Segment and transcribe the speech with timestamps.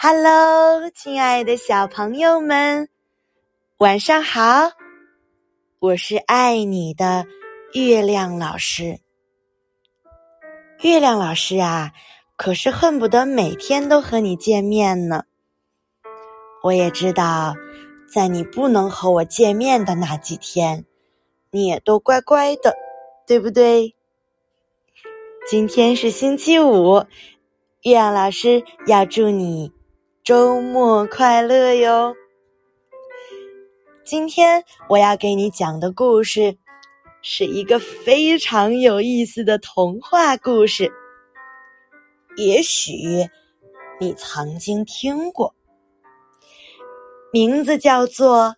[0.00, 2.88] Hello，亲爱的小朋友们，
[3.78, 4.70] 晚上好！
[5.80, 7.26] 我是爱你的
[7.72, 9.00] 月亮老师。
[10.82, 11.90] 月亮老师啊，
[12.36, 15.24] 可是恨不得每天都和你见面呢。
[16.62, 17.56] 我也知道，
[18.08, 20.84] 在你不能和我见面的那几天，
[21.50, 22.76] 你也都乖乖的，
[23.26, 23.96] 对不对？
[25.44, 27.04] 今天是星期五，
[27.82, 29.72] 月亮老师要祝你
[30.28, 32.14] 周末快乐哟。
[34.04, 36.54] 今天我要给你讲的故事
[37.22, 40.92] 是一个非常有意思的童话故事，
[42.36, 42.92] 也许
[43.98, 45.54] 你曾经听过，
[47.32, 48.48] 名字叫做《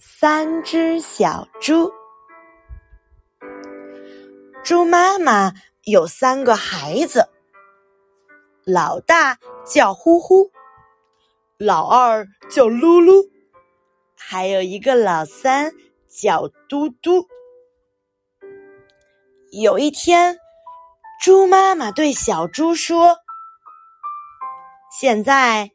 [0.00, 1.84] 三只小猪》。
[4.64, 5.52] 猪妈妈。
[5.84, 7.26] 有三个孩子，
[8.64, 10.50] 老大叫呼呼，
[11.60, 13.28] 老二叫噜噜，
[14.16, 15.70] 还有一个老三
[16.08, 17.28] 叫嘟嘟。
[19.52, 20.38] 有一天，
[21.22, 23.18] 猪妈妈对小猪说
[24.98, 25.72] ：“现在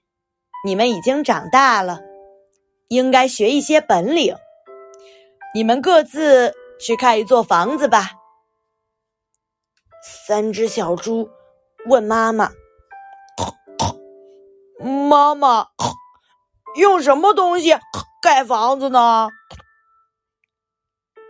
[0.66, 2.02] 你们已经长大了，
[2.88, 4.36] 应该学一些本领。
[5.54, 8.14] 你们各自去盖一座房子吧。”
[10.26, 11.30] 三只小猪
[11.86, 12.52] 问妈妈
[14.80, 15.68] ：“妈妈，
[16.76, 17.76] 用什么东西
[18.22, 19.30] 盖房子呢？”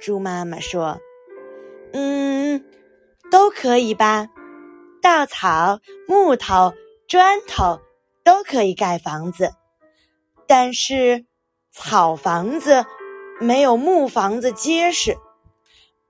[0.02, 1.00] 猪妈妈说
[1.94, 2.66] ：“嗯，
[3.32, 4.28] 都可以吧，
[5.02, 6.73] 稻草、木头、
[7.08, 7.82] 砖头
[8.23, 9.52] 都可以盖房子，
[10.48, 11.26] 但是
[11.72, 12.86] 草房子
[13.40, 15.18] 没有木房子结实，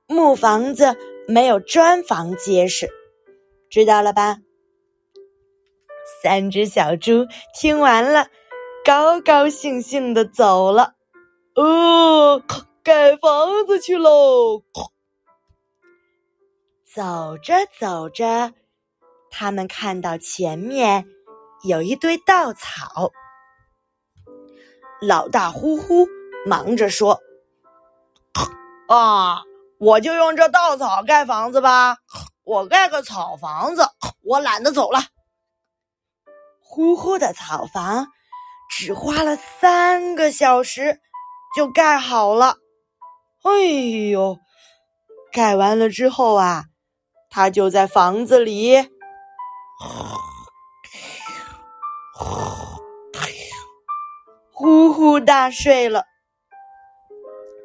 [0.08, 0.98] 木房子。”
[1.28, 2.88] 没有砖房结实，
[3.72, 4.38] 知道了吧？
[6.26, 8.26] 三只小猪听完了，
[8.84, 10.96] 高高兴兴的走了。
[11.54, 12.42] 哦，
[12.82, 14.64] 盖房子去喽！
[16.92, 18.54] 走着走着，
[19.30, 21.06] 他们看到前面
[21.64, 23.12] 有一堆稻草。
[25.00, 26.08] 老大呼呼
[26.48, 27.20] 忙着说
[28.90, 29.44] ：“啊！”
[29.78, 31.98] 我就用这稻草盖房子吧，
[32.44, 33.84] 我盖个草房子，
[34.24, 35.00] 我懒得走了。
[36.76, 38.08] 呼呼的草房
[38.70, 41.00] 只花了三个小时
[41.56, 42.58] 就盖好了。
[43.44, 44.38] 哎呦，
[45.32, 46.66] 盖完了之后啊，
[47.30, 48.90] 他就在房子里
[54.52, 56.04] 呼呼大睡了。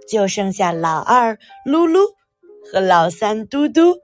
[0.09, 2.15] 就剩下老二噜噜
[2.73, 3.97] 和老三嘟嘟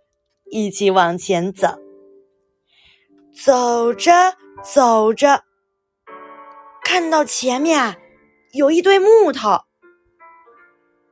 [0.50, 1.85] 一起往前走。
[3.44, 4.12] 走着
[4.64, 5.44] 走着，
[6.82, 7.96] 看到前面
[8.52, 9.60] 有一堆木头。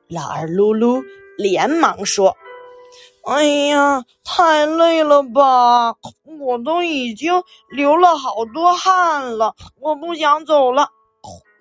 [0.08, 1.04] 老二噜噜
[1.36, 2.34] 连忙说
[3.28, 5.96] ：“哎呀，太累了吧！
[6.40, 10.88] 我都已经流了好多汗了，我不想走了。”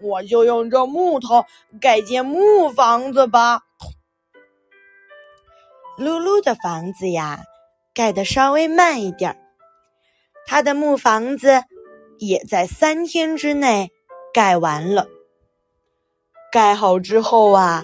[0.02, 1.46] 我就用这木头
[1.80, 3.62] 盖间木房子吧。
[5.98, 7.40] 噜噜的房子呀，
[7.94, 9.38] 盖的稍微慢一点儿，
[10.46, 11.64] 他的木房子
[12.18, 13.92] 也在三天之内
[14.34, 15.08] 盖完了。
[16.52, 17.84] 盖好之后啊，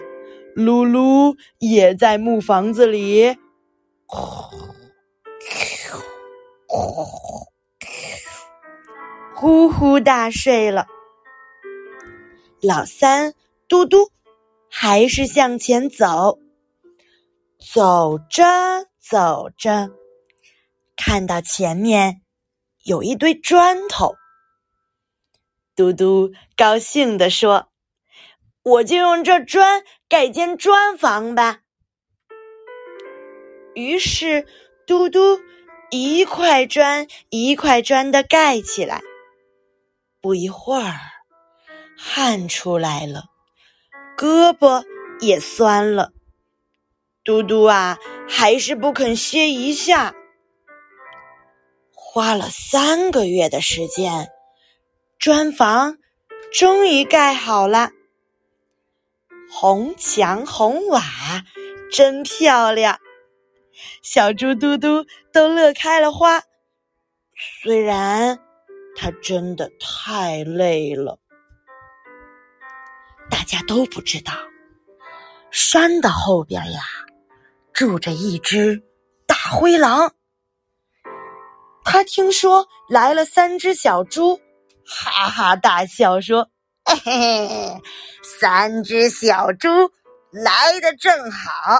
[0.55, 3.35] 噜噜也在木房子里
[9.33, 10.85] 呼呼大睡了。
[12.61, 13.33] 老三
[13.67, 14.11] 嘟嘟
[14.69, 16.39] 还是向前走，
[17.73, 18.43] 走着
[18.99, 19.89] 走着，
[20.97, 22.21] 看到前面
[22.83, 24.15] 有一堆砖头。
[25.75, 27.69] 嘟嘟高兴地说
[28.63, 31.59] ：“我就用这砖盖间砖房吧。”
[33.75, 34.45] 于是，
[34.85, 35.39] 嘟嘟
[35.89, 39.01] 一块砖一块砖的盖起来。
[40.21, 40.99] 不一会儿。
[42.01, 43.25] 汗出来了，
[44.17, 44.85] 胳膊
[45.19, 46.13] 也酸了。
[47.25, 50.15] 嘟嘟啊，还是不肯歇一下。
[52.11, 54.31] 花了三个月的时间，
[55.19, 55.99] 砖房
[56.51, 57.91] 终于盖好了。
[59.47, 61.03] 红墙红瓦，
[61.91, 62.97] 真漂亮。
[64.01, 66.41] 小猪嘟嘟都乐开了花。
[67.63, 68.39] 虽然
[68.97, 71.19] 他真的太累了。
[73.29, 74.33] 大家都不知道，
[75.51, 76.81] 山的后边呀，
[77.71, 78.81] 住着一只
[79.27, 80.11] 大灰狼。
[81.91, 84.39] 他听说来了三只小猪，
[84.85, 86.47] 哈哈大笑说
[86.85, 87.81] ：“嘿嘿，
[88.23, 89.67] 三只小猪
[90.31, 91.79] 来的正好，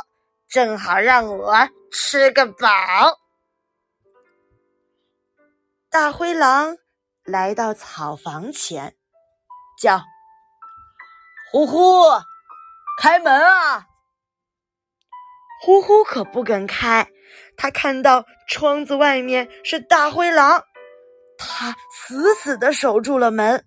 [0.50, 2.68] 正好让我吃个饱。”
[5.92, 6.76] 大灰狼
[7.24, 8.96] 来到草房前，
[9.80, 10.02] 叫
[11.54, 12.04] ：“呼呼，
[13.00, 13.86] 开门啊！”
[15.62, 17.08] 呼呼可不肯开，
[17.58, 20.64] 他看到窗子外面是大灰狼，
[21.38, 23.66] 他死死的守住了门。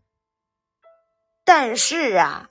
[1.44, 2.48] 但是啊，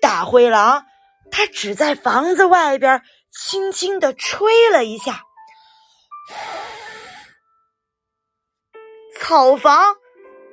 [0.00, 0.86] 大灰狼
[1.30, 5.22] 他只在房子外边轻轻的吹了一下，
[9.18, 9.96] 草房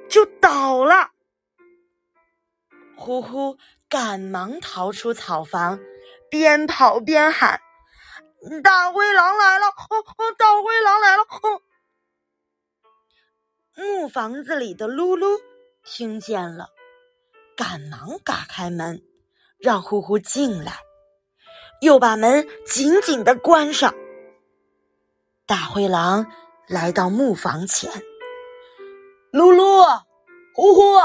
[0.10, 1.12] 就倒了。
[2.98, 3.58] 呼呼
[3.90, 5.80] 赶忙逃出草房，
[6.30, 7.62] 边跑边喊。
[8.64, 9.68] 大灰狼来了！
[9.68, 11.24] 哦哦，大灰狼来了！
[11.24, 11.62] 哦，
[13.76, 15.42] 木房子里的噜噜
[15.84, 16.70] 听见了，
[17.58, 19.02] 赶忙打开门，
[19.58, 20.80] 让呼呼进来，
[21.82, 23.94] 又把门紧紧的关上。
[25.48, 26.32] 大灰狼
[26.68, 27.92] 来到木房前，
[29.32, 30.04] 噜噜，
[30.54, 31.00] 呼呼，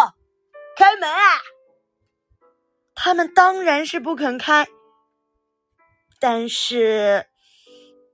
[0.76, 1.40] 开门啊！
[2.94, 4.68] 他们当然是不肯开，
[6.20, 7.29] 但是。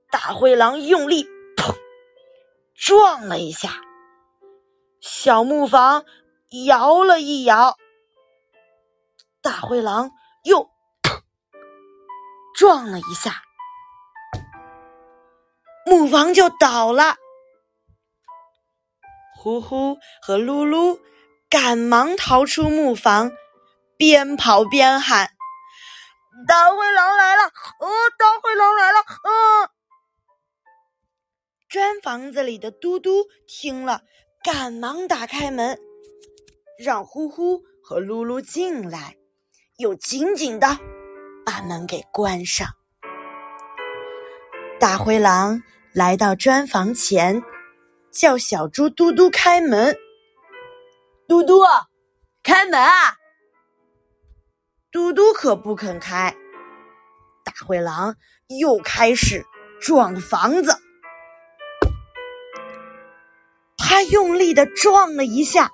[0.09, 1.25] 大灰狼用力
[1.55, 1.75] 砰
[2.75, 3.81] 撞了一下，
[5.01, 6.05] 小木房
[6.65, 7.77] 摇了一摇。
[9.41, 10.11] 大灰狼
[10.43, 10.69] 又
[11.03, 11.21] 砰
[12.55, 13.43] 撞了一下，
[15.85, 17.15] 木房就倒了。
[19.35, 20.99] 呼呼和噜噜
[21.49, 23.31] 赶忙逃出木房，
[23.97, 25.31] 边跑边喊
[26.47, 27.43] ：“大灰狼来了！
[27.45, 27.87] 哦，
[28.17, 28.99] 大灰狼来了！
[28.99, 29.71] 啊！”
[31.69, 34.03] 砖房子里的嘟嘟听了，
[34.41, 35.77] 赶忙打开门，
[36.79, 39.17] 让呼呼和噜噜进来，
[39.77, 40.79] 又紧紧的
[41.45, 42.65] 把门给关上。
[44.79, 45.61] 大灰狼
[45.93, 47.43] 来到砖房前，
[48.13, 49.93] 叫小猪嘟嘟开门。
[51.27, 51.59] 嘟嘟，
[52.43, 53.17] 开门啊！
[54.89, 56.33] 嘟嘟可不肯开。
[57.43, 58.15] 大灰狼
[58.57, 59.45] 又开始
[59.81, 60.86] 撞房子。
[63.89, 65.71] 他用力的撞了一下，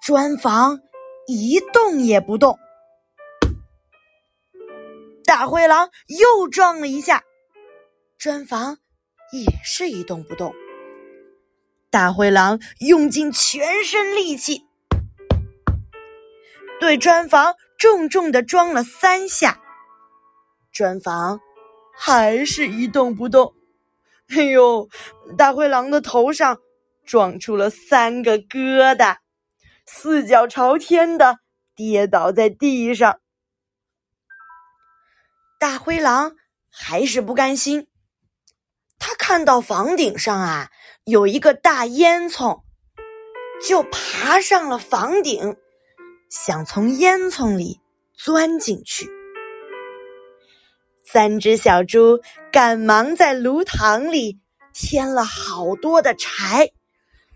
[0.00, 0.78] 砖房
[1.26, 2.56] 一动也不动。
[5.24, 7.24] 大灰狼又撞了一下，
[8.18, 8.78] 砖房
[9.32, 10.54] 也是一动不动。
[11.90, 14.64] 大灰狼用尽全身力气，
[16.78, 19.60] 对砖房重重的撞了三下，
[20.70, 21.40] 砖房
[21.92, 23.52] 还是一动不动。
[24.28, 24.88] 哎呦，
[25.36, 26.60] 大灰狼的头上。
[27.12, 29.18] 撞出了三个疙瘩，
[29.84, 31.40] 四脚朝天的
[31.76, 33.20] 跌倒在地上。
[35.60, 36.36] 大灰狼
[36.70, 37.86] 还是不甘心，
[38.98, 40.70] 他看到房顶上啊
[41.04, 42.62] 有一个大烟囱，
[43.62, 45.54] 就爬上了房顶，
[46.30, 47.78] 想从烟囱里
[48.14, 49.06] 钻进去。
[51.04, 52.18] 三只小猪
[52.50, 54.40] 赶忙在炉膛里
[54.72, 56.72] 添了好多的柴。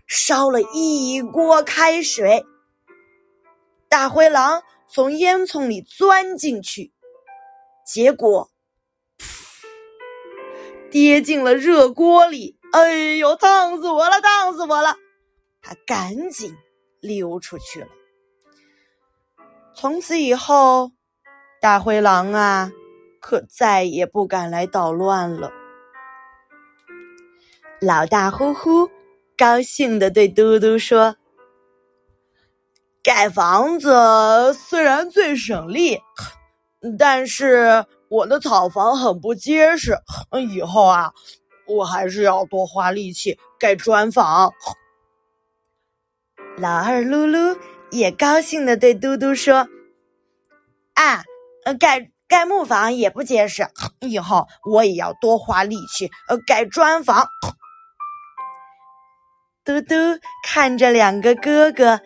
[0.07, 2.45] 烧了一锅开水，
[3.89, 6.93] 大灰狼从烟囱里钻进去，
[7.85, 8.49] 结果
[10.89, 12.57] 跌进了热锅里。
[12.71, 14.21] 哎呦，烫死我了！
[14.21, 14.95] 烫死我了！
[15.61, 16.55] 他赶紧
[17.01, 17.87] 溜出去了。
[19.75, 20.91] 从此以后，
[21.59, 22.71] 大灰狼啊，
[23.19, 25.51] 可再也不敢来捣乱了。
[27.81, 28.89] 老大呼呼。
[29.37, 31.15] 高兴的对嘟嘟说
[33.03, 36.01] ：“盖房子虽然最省力，
[36.97, 39.95] 但是我的草房很不结实。
[40.51, 41.13] 以后啊，
[41.67, 44.51] 我还是要多花力气盖砖房。”
[46.57, 47.59] 老二噜噜
[47.91, 49.67] 也高兴的对嘟嘟说
[50.95, 51.23] ：“啊，
[51.79, 53.67] 盖盖木房也不结实，
[53.99, 57.27] 以后我也要多花力气呃盖砖房。”
[59.67, 59.95] 嘟嘟
[60.43, 61.99] 看着两个哥哥，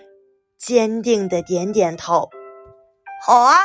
[0.58, 2.28] 坚定的点点头。
[3.24, 3.56] 好啊，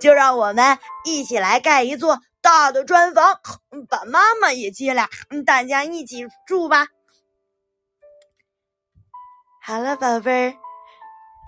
[0.00, 3.40] 就让我们一起来盖一座大的砖房，
[3.88, 5.08] 把妈妈也接来，
[5.44, 6.86] 大家一起住吧。
[9.60, 10.54] 好了，宝贝儿，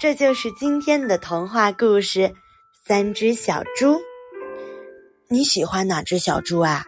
[0.01, 2.19] 这就是今天的童话故事
[2.85, 3.93] 《三只小猪》。
[5.29, 6.85] 你喜欢哪只小猪啊？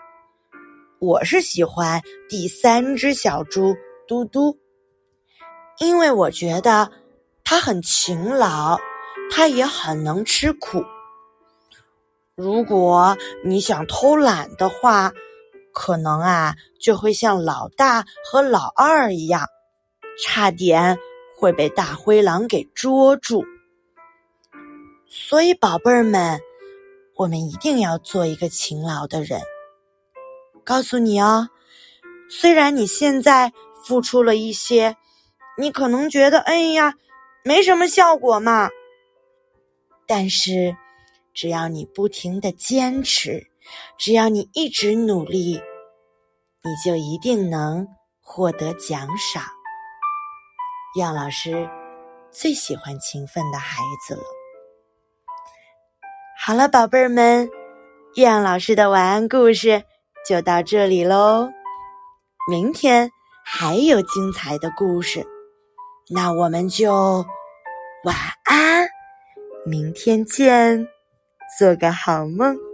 [0.99, 3.77] 我是喜欢第三只小猪
[4.09, 4.61] 嘟嘟。
[5.79, 6.91] 因为我觉得
[7.45, 8.79] 他很勤劳，
[9.31, 10.85] 他也很能吃苦。
[12.35, 15.13] 如果你想偷懒的话，
[15.73, 19.47] 可能啊就会像老大和老二一样，
[20.23, 20.99] 差点
[21.37, 23.45] 会被大灰狼给捉住。
[25.09, 26.41] 所以，宝贝儿们，
[27.17, 29.43] 我们一定要做一个勤劳的人。
[30.65, 31.49] 告诉你哦，
[32.31, 33.53] 虽然你现在
[33.85, 34.97] 付出了一些，
[35.59, 36.95] 你可能觉得哎呀，
[37.45, 38.69] 没什么效果嘛。
[40.07, 40.77] 但是，
[41.35, 43.47] 只要你不停的坚持，
[43.99, 45.63] 只要你一直努力，
[46.63, 47.87] 你就一定能
[48.21, 49.43] 获得奖赏。
[50.99, 51.69] 杨老师
[52.31, 54.23] 最喜欢勤奋的孩子了。
[56.39, 57.49] 好了，宝贝儿们，
[58.17, 59.85] 月亮老师的晚安故事
[60.29, 61.49] 就到这里喽。
[62.51, 63.11] 明天
[63.45, 65.27] 还有精彩的故事，
[66.15, 67.25] 那我们就
[68.05, 68.15] 晚
[68.45, 68.87] 安，
[69.65, 70.87] 明天见，
[71.59, 72.72] 做个好梦。